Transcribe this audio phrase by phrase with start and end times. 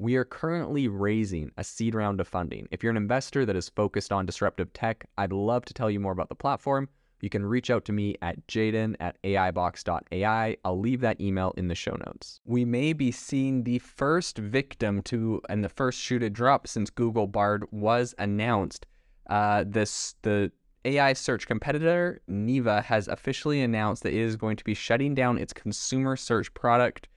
[0.00, 2.68] We are currently raising a seed round of funding.
[2.70, 5.98] If you're an investor that is focused on disruptive tech, I'd love to tell you
[5.98, 6.88] more about the platform.
[7.20, 10.56] You can reach out to me at jaeden at aibox.ai.
[10.64, 12.40] I'll leave that email in the show notes.
[12.44, 16.90] We may be seeing the first victim to and the first shoe to drop since
[16.90, 18.86] Google Bard was announced.
[19.28, 20.52] Uh, this the
[20.84, 25.38] AI search competitor Neeva has officially announced that it is going to be shutting down
[25.38, 27.08] its consumer search product.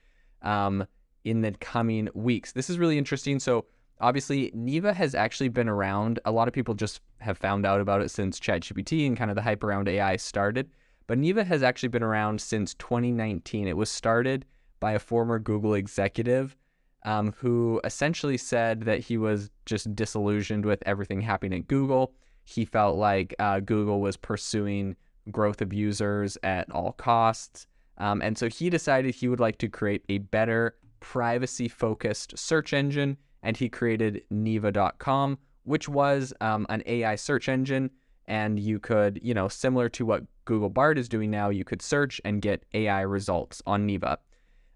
[0.42, 0.88] Um,
[1.24, 2.52] in the coming weeks.
[2.52, 3.40] This is really interesting.
[3.40, 3.66] So,
[4.00, 6.20] obviously, Neeva has actually been around.
[6.26, 9.36] A lot of people just have found out about it since ChatGPT and kind of
[9.36, 10.70] the hype around AI started.
[11.08, 13.68] But Neeva has actually been around since 2019.
[13.68, 14.46] It was started
[14.80, 16.56] by a former Google executive
[17.04, 22.14] um, who essentially said that he was just disillusioned with everything happening at Google.
[22.44, 24.96] He felt like uh, Google was pursuing
[25.32, 27.68] growth of users at all costs.
[27.98, 32.72] Um, and so he decided he would like to create a better privacy focused search
[32.72, 37.92] engine, and he created Neeva.com, which was um, an AI search engine.
[38.28, 41.82] And you could, you know, similar to what Google Bard is doing now, you could
[41.82, 44.18] search and get AI results on Neeva.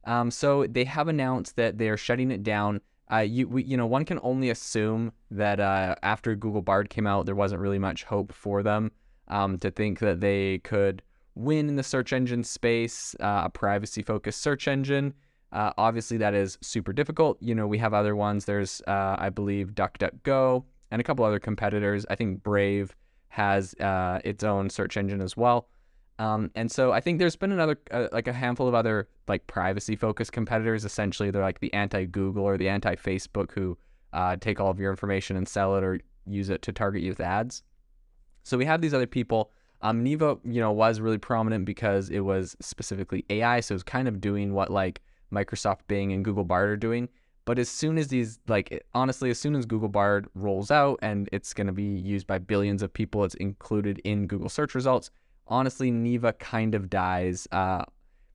[0.04, 2.82] Um, so they have announced that they're shutting it down.
[3.12, 7.08] Uh, you, we, you know, one can only assume that uh, after Google Bard came
[7.08, 8.92] out, there wasn't really much hope for them
[9.28, 11.02] um, to think that they could
[11.36, 15.14] win in the search engine space, uh, a privacy-focused search engine.
[15.56, 17.38] Uh, obviously, that is super difficult.
[17.42, 18.44] You know, we have other ones.
[18.44, 22.06] There's, uh, I believe, DuckDuckGo and a couple other competitors.
[22.10, 22.94] I think Brave
[23.30, 25.70] has uh, its own search engine as well.
[26.20, 29.48] Um, and so I think there's been another, uh, like a handful of other like
[29.48, 30.84] privacy focused competitors.
[30.84, 33.78] Essentially, they're like the anti Google or the anti Facebook who
[34.12, 37.12] uh, take all of your information and sell it or use it to target you
[37.12, 37.64] with ads.
[38.44, 39.52] So we have these other people.
[39.82, 43.62] Um, Neeva, you know, was really prominent because it was specifically AI.
[43.62, 47.10] So it was kind of doing what like Microsoft Bing and Google Bard are doing.
[47.46, 51.30] But as soon as these, like, honestly, as soon as Google Bard rolls out and
[51.32, 55.12] it's going to be used by billions of people, it's included in Google search results.
[55.48, 57.86] Honestly, Neeva kind of dies uh,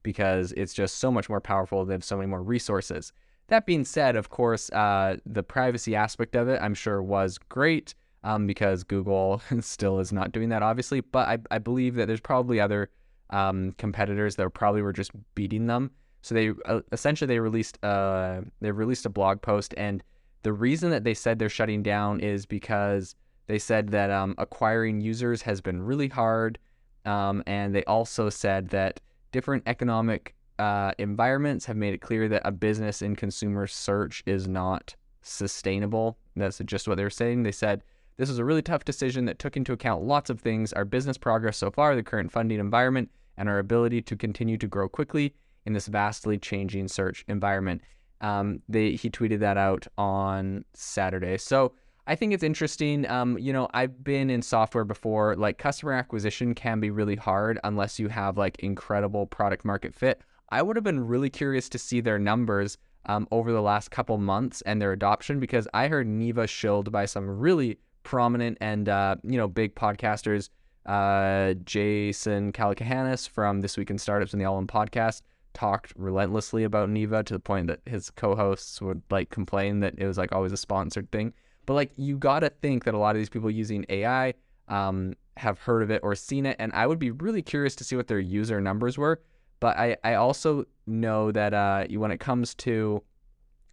[0.05, 1.85] because it's just so much more powerful.
[1.85, 3.13] They have so many more resources.
[3.49, 7.97] That being said, of course, uh, the privacy aspect of it, I'm sure, was great
[8.23, 11.01] um, because Google still is not doing that, obviously.
[11.01, 12.91] But I, I believe that there's probably other
[13.31, 15.91] um, competitors that probably were just beating them
[16.23, 20.03] so they uh, essentially they released uh they released a blog post, and
[20.43, 23.15] the reason that they said they're shutting down is because
[23.47, 26.59] they said that um, acquiring users has been really hard,
[27.05, 29.01] um, and they also said that
[29.33, 34.47] different economic uh, environments have made it clear that a business in consumer search is
[34.47, 36.19] not sustainable.
[36.37, 37.43] That's just what they were saying.
[37.43, 37.83] They said
[38.17, 41.19] this was a really tough decision that took into account lots of things our business
[41.19, 45.35] progress so far, the current funding environment, and our ability to continue to grow quickly
[45.67, 47.83] in this vastly changing search environment.
[48.21, 51.39] Um, they, he tweeted that out on Saturday.
[51.39, 51.73] So
[52.07, 53.09] I think it's interesting.
[53.09, 55.37] Um, you know, I've been in software before.
[55.37, 60.23] Like customer acquisition can be really hard unless you have like incredible product market fit.
[60.51, 64.19] I would have been really curious to see their numbers um, over the last couple
[64.19, 69.17] months and their adoption because I heard Neeva shilled by some really prominent and uh,
[69.23, 70.51] you know big podcasters.
[70.87, 75.23] Uh, Jason Calacanis from This Week in Startups and the All In Podcast
[75.55, 80.07] talked relentlessly about Neeva to the point that his co-hosts would like complain that it
[80.07, 81.33] was like always a sponsored thing.
[81.67, 84.35] But like you got to think that a lot of these people using AI
[84.69, 87.85] um, have heard of it or seen it, and I would be really curious to
[87.85, 89.21] see what their user numbers were.
[89.61, 93.03] But I, I also know that uh, when it comes to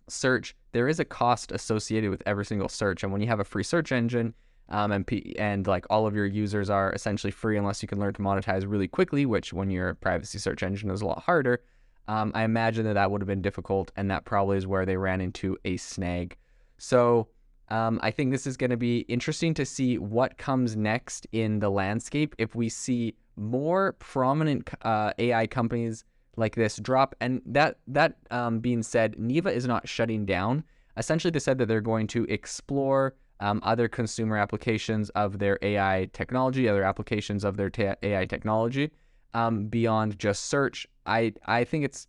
[0.10, 3.46] search, there is a cost associated with every single search, and when you have a
[3.46, 4.34] free search engine,
[4.70, 8.00] um, and P- and like all of your users are essentially free unless you can
[8.00, 11.24] learn to monetize really quickly, which when you're a privacy search engine is a lot
[11.24, 11.62] harder.
[12.08, 14.98] Um, I imagine that that would have been difficult, and that probably is where they
[14.98, 16.38] ran into a snag.
[16.78, 17.28] So
[17.70, 21.60] Um, I think this is going to be interesting to see what comes next in
[21.60, 26.06] the landscape if we see more prominent uh, AI companies
[26.38, 27.14] like this drop.
[27.20, 30.64] And that that um, being said, Neeva is not shutting down.
[30.96, 36.10] Essentially, they said that they're going to explore um, other consumer applications of their AI
[36.14, 37.72] technology, other applications of their
[38.04, 38.92] AI technology
[39.34, 40.88] um, beyond just search.
[41.06, 42.08] I I think it's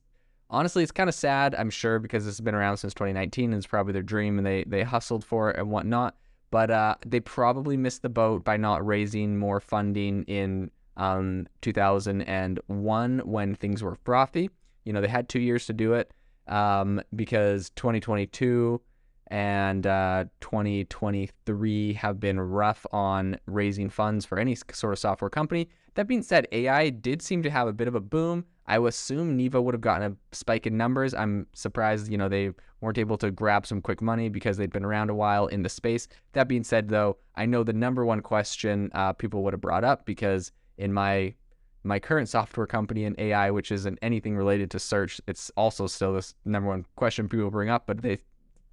[0.50, 1.54] honestly it's kind of sad.
[1.54, 4.46] I'm sure because this has been around since 2019 and it's probably their dream and
[4.46, 6.16] they they hustled for it and whatnot.
[6.50, 13.18] But uh, they probably missed the boat by not raising more funding in um, 2001
[13.24, 14.50] when things were frothy.
[14.84, 16.12] You know they had two years to do it
[16.46, 18.80] um, because 2022
[19.28, 25.68] and uh, 2023 have been rough on raising funds for any sort of software company.
[25.94, 28.44] That being said, AI did seem to have a bit of a boom.
[28.66, 31.14] I assume Neeva would have gotten a spike in numbers.
[31.14, 34.84] I'm surprised, you know, they weren't able to grab some quick money because they'd been
[34.84, 36.06] around a while in the space.
[36.32, 39.84] That being said, though, I know the number one question uh, people would have brought
[39.84, 41.34] up because in my
[41.84, 46.12] my current software company in AI, which isn't anything related to search, it's also still
[46.12, 47.86] this number one question people bring up.
[47.86, 48.18] But they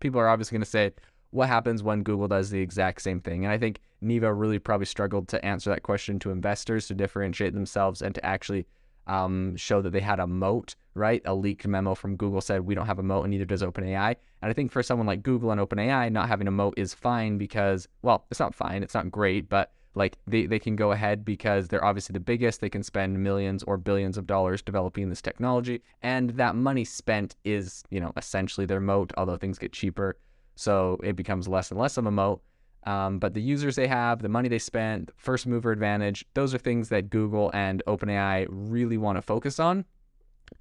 [0.05, 0.91] people are obviously going to say,
[1.31, 3.43] what happens when Google does the exact same thing?
[3.43, 7.53] And I think Neeva really probably struggled to answer that question to investors to differentiate
[7.53, 8.67] themselves and to actually
[9.07, 11.23] um, show that they had a moat, right?
[11.25, 14.15] A leaked memo from Google said, we don't have a moat and neither does OpenAI.
[14.41, 17.39] And I think for someone like Google and OpenAI, not having a moat is fine
[17.39, 21.23] because, well, it's not fine, it's not great, but like they, they can go ahead
[21.23, 22.61] because they're obviously the biggest.
[22.61, 25.81] They can spend millions or billions of dollars developing this technology.
[26.03, 30.17] And that money spent is, you know, essentially their moat, although things get cheaper.
[30.55, 32.41] So it becomes less and less of a moat.
[32.83, 36.59] Um, but the users they have, the money they spent, first mover advantage, those are
[36.59, 39.85] things that Google and OpenAI really want to focus on.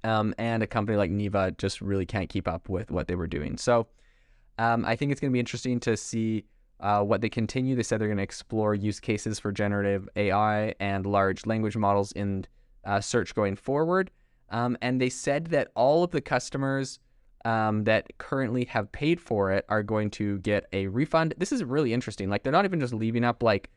[0.03, 3.27] Um, and a company like Neeva just really can't keep up with what they were
[3.27, 3.57] doing.
[3.57, 3.87] So
[4.57, 6.45] um, I think it's going to be interesting to see
[6.79, 7.75] uh, what they continue.
[7.75, 12.11] They said they're going to explore use cases for generative AI and large language models
[12.11, 12.45] in
[12.83, 14.11] uh, search going forward.
[14.49, 16.99] Um, and they said that all of the customers
[17.45, 21.33] um, that currently have paid for it are going to get a refund.
[21.37, 22.29] This is really interesting.
[22.29, 23.69] Like they're not even just leaving up like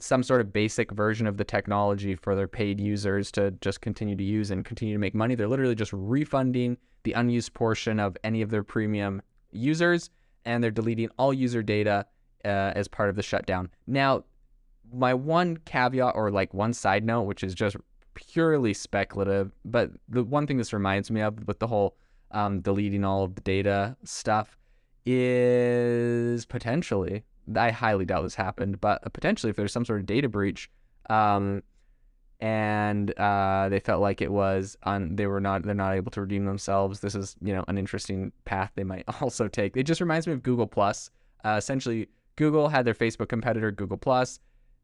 [0.00, 4.16] some sort of basic version of the technology for their paid users to just continue
[4.16, 5.34] to use and continue to make money.
[5.34, 10.10] They're literally just refunding the unused portion of any of their premium users,
[10.44, 12.06] and they're deleting all user data
[12.44, 13.70] uh, as part of the shutdown.
[13.86, 14.24] Now,
[14.92, 17.76] my one caveat or like one side note, which is just
[18.14, 21.96] purely speculative, but the one thing this reminds me of with the whole
[22.30, 24.58] um, deleting all of the data stuff
[25.06, 27.24] is potentially,
[27.56, 30.70] I highly doubt this happened, but potentially if there's some sort of data breach,
[31.10, 31.62] um,
[32.40, 36.20] and uh, they felt like it was on, they were not, they're not able to
[36.20, 37.00] redeem themselves.
[37.00, 39.76] This is, you know, an interesting path they might also take.
[39.76, 41.10] It just reminds me of Google Plus.
[41.44, 44.40] Uh, essentially, Google had their Facebook competitor, Google Plus.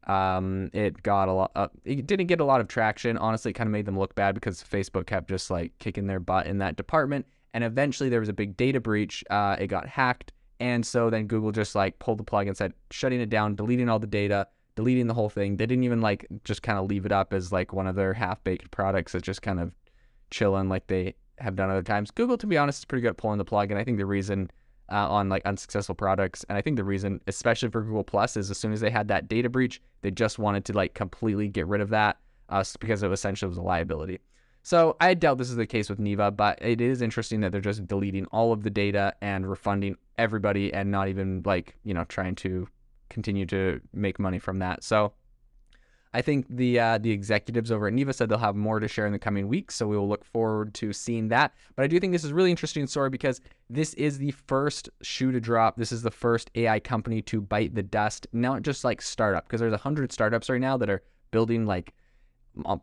[0.07, 1.51] Um, it got a lot.
[1.55, 3.17] Uh, it didn't get a lot of traction.
[3.17, 6.19] Honestly, it kind of made them look bad because Facebook kept just like kicking their
[6.19, 7.25] butt in that department.
[7.53, 9.23] And eventually there was a big data breach.
[9.29, 10.31] Uh, it got hacked.
[10.59, 13.89] And so then Google just like pulled the plug and said, shutting it down, deleting
[13.89, 15.57] all the data, deleting the whole thing.
[15.57, 18.13] They didn't even like just kind of leave it up as like one of their
[18.13, 19.73] half baked products that just kind of
[20.29, 22.11] chilling like they have done other times.
[22.11, 23.71] Google, to be honest, is pretty good at pulling the plug.
[23.71, 24.49] And I think the reason
[24.91, 28.51] uh, on like unsuccessful products, and I think the reason, especially for Google Plus, is
[28.51, 31.67] as soon as they had that data breach, they just wanted to like completely get
[31.67, 32.17] rid of that
[32.49, 34.19] uh, because it essentially was a liability.
[34.63, 37.61] So I doubt this is the case with Neeva, but it is interesting that they're
[37.61, 42.03] just deleting all of the data and refunding everybody and not even like, you know,
[42.03, 42.67] trying to
[43.09, 44.83] continue to make money from that.
[44.83, 45.13] So
[46.13, 49.05] I think the uh, the executives over at Neeva said they'll have more to share
[49.05, 51.53] in the coming weeks, so we will look forward to seeing that.
[51.75, 53.39] But I do think this is really interesting story because
[53.69, 55.77] this is the first shoe to drop.
[55.77, 59.61] This is the first AI company to bite the dust, not just like startup, because
[59.61, 61.01] there's a hundred startups right now that are
[61.31, 61.93] building like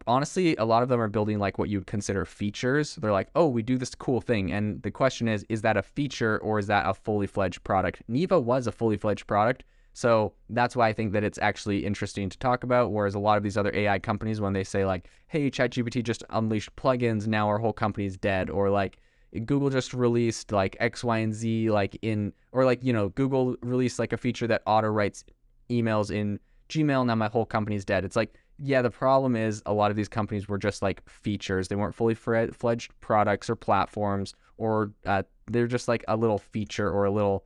[0.06, 2.96] honestly, a lot of them are building like what you would consider features.
[2.96, 4.50] They're like, oh, we do this cool thing.
[4.50, 8.02] And the question is, is that a feature or is that a fully fledged product?
[8.10, 9.64] Neeva was a fully fledged product.
[9.98, 12.92] So that's why I think that it's actually interesting to talk about.
[12.92, 16.22] Whereas a lot of these other AI companies, when they say like, hey, ChatGPT just
[16.30, 18.98] unleashed plugins, now our whole company is dead, or like,
[19.44, 23.56] Google just released like X, Y, and Z, like in, or like, you know, Google
[23.60, 25.24] released like a feature that auto writes
[25.68, 26.38] emails in
[26.68, 27.04] Gmail.
[27.04, 28.04] Now my whole company's dead.
[28.04, 31.66] It's like, yeah, the problem is a lot of these companies were just like features.
[31.66, 36.88] They weren't fully fledged products or platforms, or uh, they're just like a little feature
[36.88, 37.44] or a little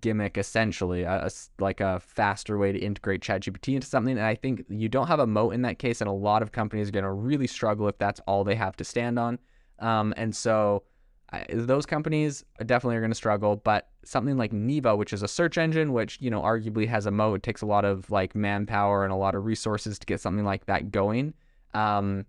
[0.00, 4.16] gimmick, essentially, a, a, like a faster way to integrate ChatGPT into something.
[4.16, 6.52] And I think you don't have a moat in that case, and a lot of
[6.52, 9.38] companies are going to really struggle if that's all they have to stand on.
[9.78, 10.84] Um, and so
[11.50, 13.56] those companies definitely are going to struggle.
[13.56, 17.10] But something like Neeva which is a search engine, which you know arguably has a
[17.10, 20.44] moat, takes a lot of like manpower and a lot of resources to get something
[20.44, 21.34] like that going.
[21.74, 22.24] Um,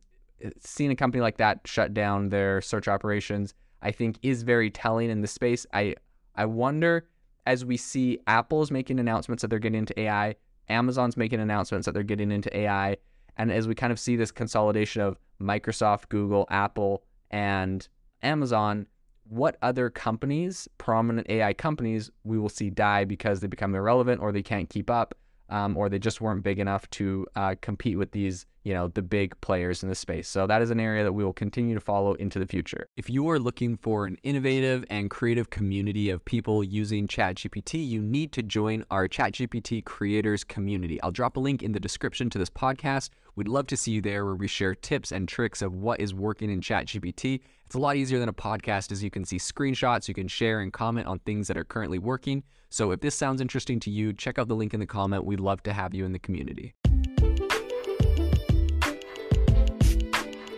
[0.60, 5.10] seeing a company like that shut down their search operations, I think, is very telling
[5.10, 5.66] in the space.
[5.74, 5.96] I
[6.36, 7.08] I wonder
[7.48, 10.36] as we see Apple's making announcements that they're getting into AI,
[10.68, 12.98] Amazon's making announcements that they're getting into AI,
[13.38, 17.88] and as we kind of see this consolidation of Microsoft, Google, Apple, and
[18.22, 18.86] Amazon,
[19.30, 24.34] what other companies, prominent AI companies, we will see die because they become irrelevant or
[24.34, 25.16] they can't keep up
[25.50, 29.02] um, or they just weren't big enough to uh, compete with these, you know, the
[29.02, 30.28] big players in the space.
[30.28, 32.90] So that is an area that we will continue to follow into the future.
[32.98, 38.02] If you are looking for an innovative and creative community of people using ChatGPT, you
[38.02, 41.02] need to join our ChatGPT creators community.
[41.02, 43.12] I'll drop a link in the description to this podcast.
[43.38, 46.14] We'd love to see you there where we share tips and tricks of what is
[46.14, 47.40] working in ChatGPT.
[47.66, 50.60] It's a lot easier than a podcast as you can see screenshots, you can share
[50.60, 52.44] and comment on things that are currently working.
[52.70, 55.24] So if this sounds interesting to you, check out the link in the comment.
[55.24, 56.74] We'd love to have you in the community.